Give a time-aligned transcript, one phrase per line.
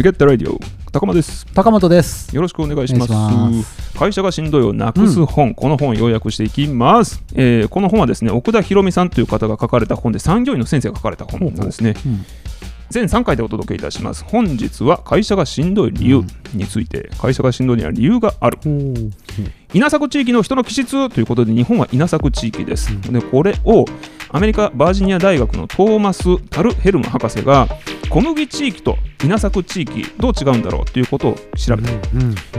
[0.00, 0.58] リケットラディオ
[0.92, 1.44] 高間です。
[1.52, 2.34] 高本です。
[2.34, 3.98] よろしくお願いします。
[3.98, 11.96] 会社がしんどいをなくす本、この本を要約していきます、えーこの本はですね奥田博美さんという方が書かれた本で産業医の先生が書かれた本なんですね。
[12.06, 12.24] うん。
[12.88, 14.24] 全3回でお届けいたします。
[14.24, 18.58] 本日は会社がしんどい理由について、会社がしんどいには理由がある。
[19.74, 23.84] 稲作地域の人の気質ということで日本は稲作地域です、でこれを
[24.30, 27.68] アメリカバージニア大学のトーマス・タルヘルム博士が
[28.10, 31.90] 小麦地域と稲作地域どう違うんだろうということを調べた、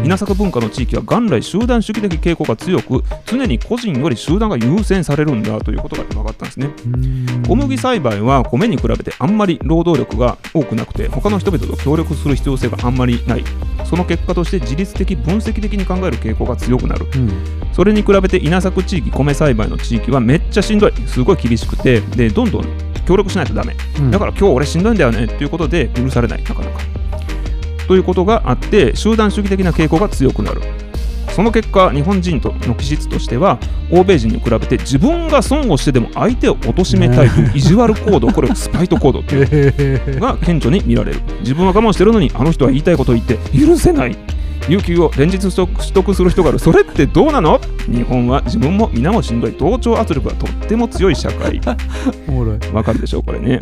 [0.02, 6.70] 稲作文化の地域は元来集団主義的傾向が強く常に個人より集団が優先されるんだということが分かったんですね。
[7.48, 13.44] 小麦栽培は米に比べてあんまり労働力が多くなくて他の人々と協力する必要性があんまりない。
[13.84, 17.08] その結果として自律的分析的に考える傾向が強くなる。
[17.73, 20.94] それに比べて稲作地域米栽培の地域はめっちゃしんどい。
[21.08, 22.00] すごい厳しくて。
[22.00, 23.76] でどんどん協力しないとダメ。
[24.12, 26.44] だから今日俺しんどいんだよねっていうことで許されない。
[26.44, 26.80] なかなか。
[27.88, 30.62] ということがあって集団主義的な傾向が強くなる。
[31.31, 33.58] その結果日本人との気質としては
[33.90, 41.22] 欧米人に比べて自分が損をしてでも相手を貶めたいという意地悪行動これをスパイト行動っていうが顕著に見られる。
[41.40, 44.18] 自分は我慢してるのにあの人は言いたいことを言って許せない
[44.70, 47.59] 有給を連日取得する人があるそれってどうなの？
[47.88, 49.52] 日本は自分も皆もしんどい。
[49.53, 51.59] 同調圧力がとっても強い社会。
[52.73, 53.59] わかるでしょうこれね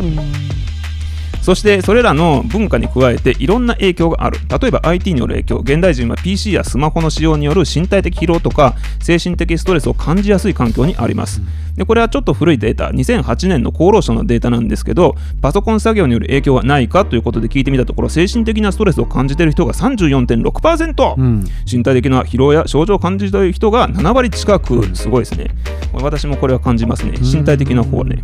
[1.41, 4.39] そしてそれらの文化に加えていろんな影響がある。
[4.61, 5.57] 例えば IT による影響。
[5.57, 11.41] 現代人は PC やスマホの使用による身体的疲労とか精神的ストレスを感じやすい環境にあります。
[11.75, 12.89] でこれはちょっと古いデータ。
[12.89, 21.45] 2008年の厚労省のデータなんですけどパソコン作業による影響はないかということで聞いてみたところ精神的なストレスを感じている人が34.6%、うん。
[21.71, 24.95] 身体的な疲労や症状を感じている人が7割近く。
[24.95, 25.47] すごいですね。
[25.93, 27.13] 私もこれは感じますね。
[27.21, 28.23] 身体的な方はね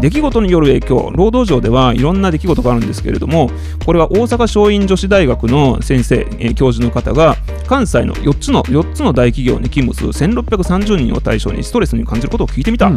[0.00, 3.50] 出来事による影響労働上ではいろんな出来事があるんですけれども
[3.84, 7.36] これは大阪松陰女子大学の先生、えー教授の方が
[7.68, 12.90] 関西の4つの4つの大企業に勤務する1630人を対象にストレスに感じることを聞いてみた、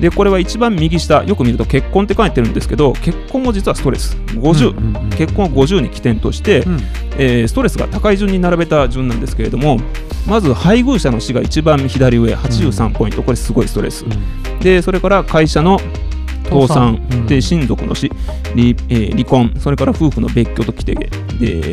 [0.00, 4.16] でこれは一番右下よく見ると結婚って書いてるんですけど結婚も実はストレス。
[4.28, 5.10] 50、うんうんうん。
[5.10, 6.80] 結婚を50に起点として、うん。
[7.18, 9.78] えーストレスが高い順に並べた順なんですけれども
[10.26, 13.22] まず配偶者の死が一番左上83ポイント。
[13.22, 14.04] これすごいストレス、
[14.60, 15.80] でそれから会社の
[16.48, 17.26] 倒産うん。
[17.26, 18.18] で親族の死、離
[18.88, 21.10] えー離婚それから夫婦の別居ときてで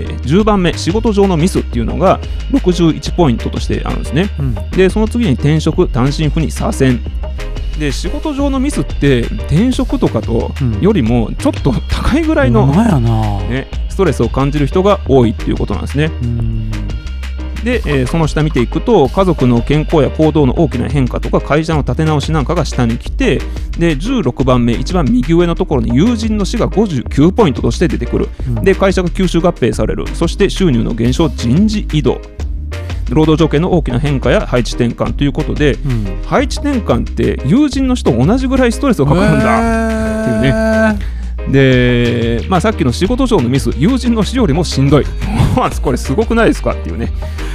[0.08, 2.19] 10番目仕事上のミスっていうのが
[2.52, 4.30] 61ポイントとしてあるんですね。
[4.40, 4.56] うん。
[4.72, 7.00] でその次に転職単身赴任左遷。
[7.80, 10.81] で仕事上のミスって転職とかとうん。
[10.81, 12.68] よりもちょっと高いぐらいの、
[13.50, 16.12] ね、ストレスを感じる人が多いっていうことなんですね。
[16.24, 16.84] うん
[17.66, 23.40] で、えーその下見ていくと家族の健康や行動の大きな変化とか会社の立て直しなんかが下に来て
[23.80, 28.30] で16番目一番右上のところに友人の死が59ポイントとして出てくる。
[28.48, 28.64] うん。
[28.64, 30.06] で会社が吸収合併される。
[30.14, 32.22] そして収入の減少人事異動。
[33.09, 36.22] 労働条件の大きな変化や配置転換ということでうん。
[36.24, 40.22] 配置転換って友人の人と同じぐらいストレスがかかるんだ。
[40.22, 40.53] っていう
[41.00, 41.15] ね
[41.51, 45.06] で、まあ、さっきの仕事上のミス友人の死よりもしんどい。
[45.81, 47.11] これすごくないですかっていうね、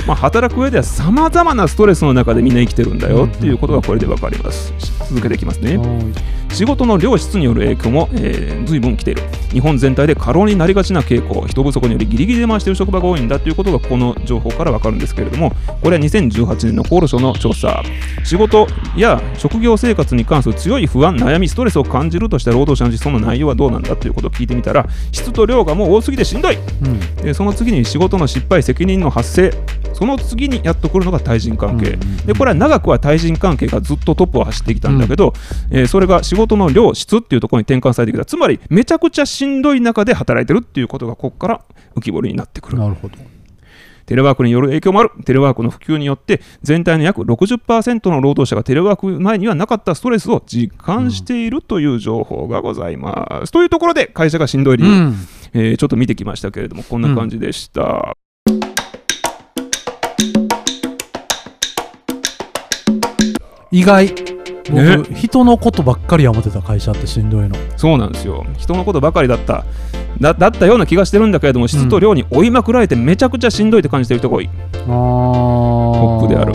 [0.07, 4.73] まあ、働く上ではさまざまなストレスの中でみんな生きてるんだよっていうことがこれで分かります。
[5.09, 5.79] 続けていきますね。
[6.53, 9.23] 仕事の量質による影響も、えー、随分来ている。
[9.53, 17.83] 日本全体で過労になりがちな傾向人不足によりギリギリで回している職場が多いんだということがこの情報から分かるんですけれどもこれは2018年の厚労省の調査。
[18.25, 26.57] 仕事や職業生活に関する強い不安悩みストレスを感じるとした労働者の実装の内容はどうなんだということを聞いてみたら質と量がもう多すぎてしんどい。
[26.57, 27.17] うん。
[27.17, 29.53] でその次に仕事の失敗責任の発生。
[29.93, 32.27] その次にやっとくるのが対人関係、うんうんうん。
[32.27, 35.35] でこれは長くは対人関係がずっとトップを走ってきたんだけど、
[35.71, 38.25] えーそれが仕事の量質っていうところに転換されてきた。
[38.25, 41.65] つまりめちゃくちゃしんどい中で働いてるっていうことがここから
[41.97, 42.79] 浮き彫りになってくる。
[42.79, 43.19] なるほど
[44.11, 45.13] テレワークによる影響もある。
[45.25, 55.15] テレワークの普及によって全体の約60%の労働者がテレワーク前にはなかったストレスを実感しているという情報がございます、というところで会社がしんどい理由、うん。
[55.53, 58.17] えーちょっと見てきましたけれどもこんな感じでした、
[63.71, 64.40] 意外
[64.71, 65.17] 僕、ね。
[65.17, 67.57] 人のことばっかりや思ってた会社ってしんどいの。
[67.77, 68.47] そうなんですよ。
[68.59, 69.65] 人のことばかりだった。
[70.21, 74.83] だだったような気がしてるんだけれども質と量に追いまくられてめちゃくちゃしんどいって感じてる人が多い、あー。
[74.83, 76.53] トップである。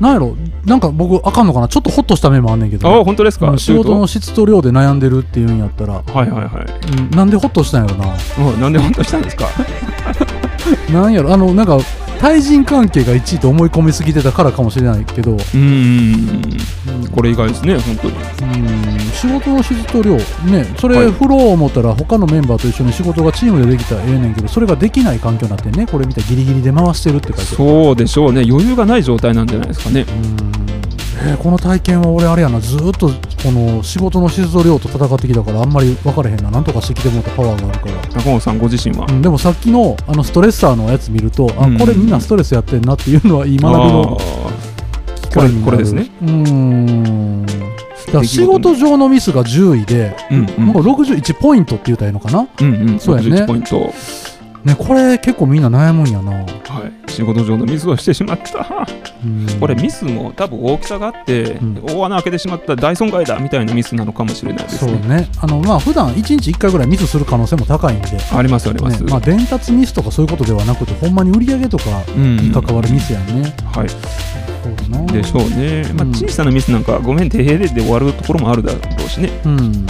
[0.00, 0.36] なんやろ？
[0.64, 1.68] なんか僕あかんのかな？
[1.68, 2.88] ちょっとホッとした面もあんねんけあど。
[3.00, 6.98] あ本当ですか、うん仕事のと質と量で悩んでるっていうんやったら、はいはいはい。
[6.98, 8.14] うんなんでホッとしたんやろな。
[8.52, 9.46] うんなんで本当したんですか？
[10.92, 11.32] なんやろ？
[11.32, 11.78] あのなんか
[12.24, 17.08] 対人関係が1位と思い込みすぎてたからかもしれないけど、うーん。
[17.14, 18.14] これ以外ですね本当に。
[18.14, 18.98] うん。
[19.12, 21.04] 仕事の質と量ねそはい。
[21.04, 28.42] れ振ろう思ったら他のメンバーと一緒に仕事がチームでできたらええねんけどそれができない環境になってねこれ見たらギリギリで回してるって書いてそうでしょうね。
[28.48, 30.00] 余裕がない状態なんじゃないですかね。
[30.00, 31.28] うん。
[31.28, 33.10] えーこの体験は俺あれやなずーっと
[33.44, 36.50] この仕事の質と量と戦ってきたからあんまり分かれへんな。
[36.50, 38.08] なんとかしてきてもらったパワーがあるから。
[38.08, 41.78] 中本さんご自身は、うん、でもさっきのあのストレッサーのやつ見ると、あうん。
[41.78, 44.18] これみんなストレスやってんなっていうのはいい学びの
[45.34, 46.10] これこれですね。
[46.22, 47.46] うーん
[48.24, 50.46] 仕事上のミスが10位で、うんうん。
[50.46, 52.48] なんか61ポイントって言ったらいいのかな？
[52.60, 52.98] うんうん。
[52.98, 53.42] そうやね。
[53.42, 53.92] 61ポイント
[54.64, 56.46] ねこれ結構みんな悩むんやな、は
[57.06, 57.10] い。
[57.10, 58.86] 仕事上のミスをしてしまった。
[59.24, 59.46] うん。
[59.60, 61.84] これミスも多分大きさがあって、うん。
[61.84, 65.00] 大穴開けてしまった大損害だみたいなミスなのかもしれないですそうね。
[65.08, 71.84] ねあのまあ普段1日1回ぐらいミスする可能性も高いんで、ねありますあります、まあ、伝達ミスとかそういうことではなくてほんまに売り上げとか
[72.16, 72.36] うん。
[72.36, 73.88] に関わるミスやんね、はい。
[73.88, 75.12] そうだな。
[75.12, 76.14] でしょうね、まあ、うん。
[76.14, 79.30] 小さなミスなんかごめん手平でで終わるところもあるだろうしね。
[79.44, 79.86] うん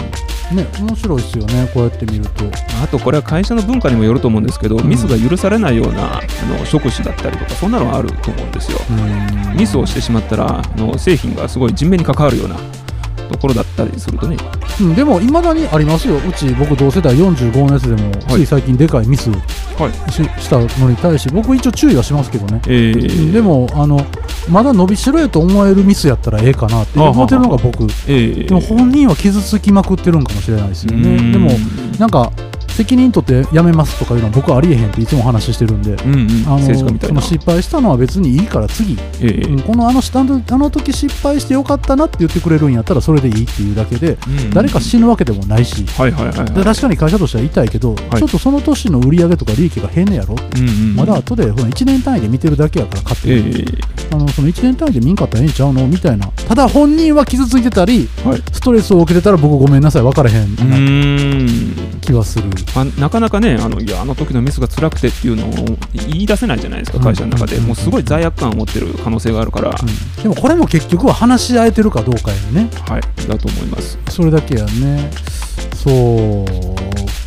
[0.54, 2.44] ね面白いですよねこうやって見ると。
[2.82, 4.88] あとこれは会社の文化にもよると思うんですけど、ん。
[4.88, 8.78] ミスが許されないようなあの職種だったりとかそんなのはあると思うんですよ。
[8.90, 9.56] うん。
[9.56, 12.56] ミスをしてしまったらあの製品がすごい人命に関わるような
[13.34, 14.36] ところだったりするとね。
[14.80, 16.16] うん、でもいまだにありますよ。
[16.16, 20.12] うち僕同世代45のやつでも、つい最近でかいミスはい。
[20.12, 24.00] ししたのに対し僕一応注意はしますけどね、えー、でもあの
[24.48, 27.84] まだ伸びしろやと思えるミスやったらええかなって思ってるのが僕。
[27.84, 31.32] えー、でも本人は傷つきまくってるんかもしれないですよね。
[31.32, 31.50] でも
[31.98, 32.32] なんか
[32.74, 48.10] 責任取って辞めますとかいうのは僕はありえへんっていつも話してるんでうんうんあの失敗したのは別にいいから次、えーうんこのあのあの時失敗してよかったなって言ってくれるんやったらそれでいいっていうだけでうん誰か死ぬわけでもないしはいはいはい、はい、で確かに会社としては痛いけど、はい。
[48.18, 56.26] ちょっとその年の売り上げとか利益が変ねやろ、うんうん、まだ後でほら1年単位で見てるだけやから勝手えに、ー、あのその1年単位で見んかったらええんちゃうのみたいな。
[56.28, 58.42] ただ本人は傷ついてたりはい。
[58.52, 60.56] ストレスを受けてたら僕ごめんなさい分からへん。
[62.00, 65.50] 気はする、あなかなかねあのいやあの時のミスが辛くてっていうのを
[65.92, 67.04] 言い出せないじゃないですかうん。
[67.04, 67.64] 会社の中で、うん。
[67.64, 70.22] もうすごい罪悪感を持ってる可能性があるから、うん。
[70.22, 72.70] でもこれも結局は話し合えてるかどうかやね。
[72.88, 73.98] はいだと思います。
[74.10, 75.10] それだけやね。
[75.74, 76.46] そう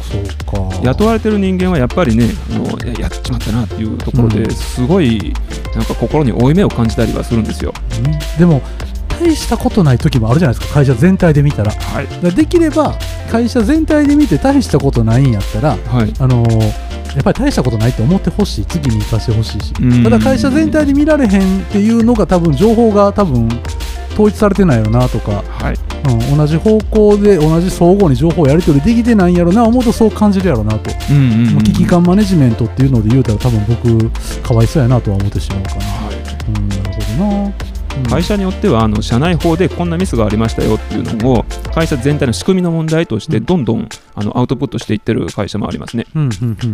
[0.03, 0.81] そうか。
[0.83, 4.29] 雇われてる人間はやっぱりねあのややっちまったなっていうところうん。
[4.29, 5.33] ですごい
[5.75, 7.73] なんか心に負い目を感じたりはするんですよ。
[8.03, 8.61] ねでも
[9.19, 11.71] 大したことない時もあるじゃないですか会社全体で見たら。
[11.71, 12.95] はい、らできれば
[13.31, 16.13] 会社全体で見て大したことないんやったらはい。
[16.19, 19.73] あのーやっぱり大したことないって思ってほしい次に生かしてほしいし。
[19.81, 20.03] うん。
[20.03, 23.47] ただ会社全体で見られへんっていうのが多分情報が多分
[24.13, 25.75] 統一されてないよなとか、はい。
[26.07, 34.09] うん、同じ方向で同じ相互に情報をやり取りできてないんやろな思うとそう感じるやろなと、うんうんうんまあ危機感マネジメントっていうので言うたら多分僕
[34.41, 36.15] かわいそうやなとは思ってしまうかな、はい。
[36.55, 37.66] うん、なるほどな、うん
[38.09, 46.05] 会社によってはあの社内法でこんなミスがありましたよっていうのを会社全体の仕組みの問題としてどんどんあのアウトプットしていってる会社もありますね。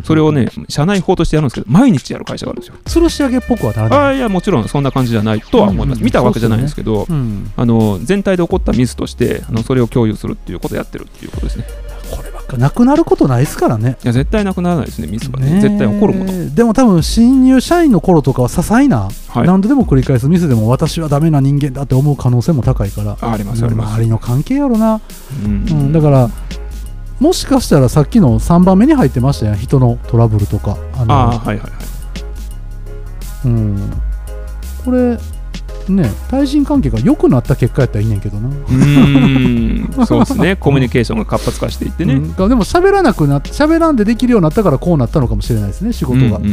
[0.03, 2.75] それをね社内法としてやるんですけど毎日やる会社があるんですよ。
[2.85, 6.03] 吊るし上げっぽくはならない、あいやもちろんそんな感じじゃないとは思います。
[6.03, 11.65] 見たわけじゃないんですけど、うん、あの全体で起こったミスとしてあのそれを共有するっていうことをやってるっていうことですね。
[12.57, 13.97] なくなることないですからね。
[14.03, 15.61] いや絶対なくならないですねミスがね。
[15.61, 16.55] 絶対起こるもの。
[16.55, 19.47] でも多分新入社員の頃とかは些細な、はい。
[19.47, 20.27] 何度でも繰り返す。
[20.27, 23.17] ミスでも私はダメな人間だって思う可能性も高いから。
[23.21, 23.93] あありますあります。
[23.95, 25.01] 周りの関係やろな、
[25.45, 25.51] うん。
[25.51, 26.29] うん、だから
[27.19, 30.77] もしかしたらさっきの3番目に入ってましたよ人のトラブルとか。
[30.95, 31.71] あのああはいはいはい。
[33.45, 33.91] うん、
[34.85, 35.17] これ
[35.89, 40.05] ね対人関係が良くなった結果やったらいいねんけどな、うーん。
[40.05, 40.55] そうですね。
[40.55, 42.15] コミュニケーションが活発化していってね。
[42.15, 42.33] うん。
[42.33, 46.49] でも喋らなくな喋らんでできるようになったからこうなったのかもしれないですね仕事が、うんうん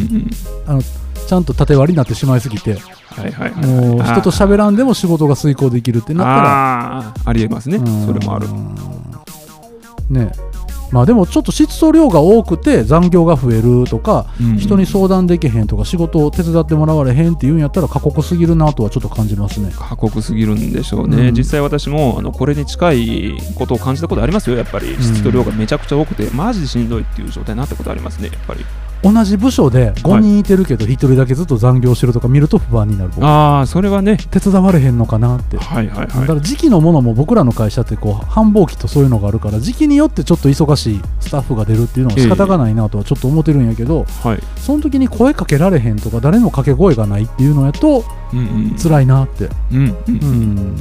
[0.69, 0.83] うん。
[1.27, 2.73] ちゃんと縦割りになってしまいすぎて。
[2.73, 3.67] はいはいはい。
[3.67, 4.13] もうはい。
[4.13, 6.39] 人と喋らんでも仕事が遂行できるってなったら。
[6.39, 7.77] ああありえますね。
[7.77, 8.07] うん。
[8.07, 8.49] それもある。
[10.11, 10.33] ね
[10.93, 14.57] まあでもちょっと質と量が多くて残業が増えるとか、うん。
[14.59, 19.73] 人に相談できへんとか仕事を手伝ってもらわれへんっていうんやったら過酷すぎるなとはちょっと感じますね。
[19.77, 21.35] 過酷すぎるんでしょうね、うん。
[21.35, 24.97] 実際私もあのこれに近いことを感じたことありますよ、やっぱり。
[25.01, 28.65] 質と量がめちゃくちゃ多くて、マジでしんどいっていう状態になったことありますね、やっぱり。
[29.03, 33.11] 同じ部署で5人いてるけど1人だけずっと残業してるとか見ると不安になる。
[33.15, 35.57] 僕ああ、それはね、手伝われへんのかなって。
[35.57, 44.29] はいはいだかはら時期のものも僕らの会社ってこう繁忙期とそういうのがあるから時期によってちょっと忙しいスタッフが出るっていうのは仕方がないなとはちょっと思ってるんやけど、い。
[44.29, 44.41] はい。
[44.57, 48.43] その時に声かけられへんとか誰の掛け声がないっていうのやとうんう
[48.75, 50.57] ん辛いなって、うんううん。
[50.57, 50.77] ん、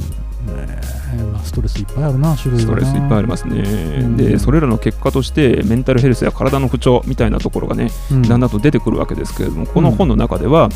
[0.48, 0.66] え。
[0.66, 0.99] まあ、
[1.42, 3.62] ストレスいっぱいあるな種類ストレスいっぱいありますね、
[4.02, 4.16] ん。
[4.16, 8.22] でそれらの結果としてメンタルヘルスや体の不調みたいなところがね、うん。
[8.22, 10.68] だんだんと出てくるわけですけれどもこの本の中では、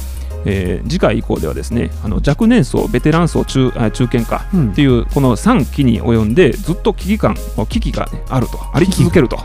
[0.45, 4.71] えー次回以降ではですねあの若年層ベテラン層中あ中堅かうん。
[4.73, 7.37] っていうこの3期に及んでずっと危機感
[7.69, 8.59] 危機が、ね、あると。
[8.73, 9.39] あり続けると。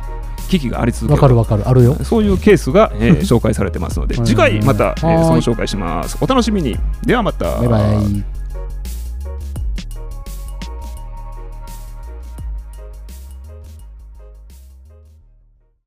[0.50, 1.70] 危機があり続けるわかるわかる。
[1.70, 1.96] あるよ。
[2.04, 4.26] そういうケースが、えー紹介されてますので はい。
[4.28, 5.26] 次回また、えーはい。
[5.26, 6.18] その紹介します。
[6.20, 6.78] お楽しみに。
[7.06, 7.58] ではまた。
[7.58, 8.39] バイバイ